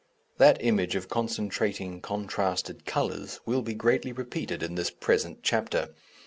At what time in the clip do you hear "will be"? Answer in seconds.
3.45-3.75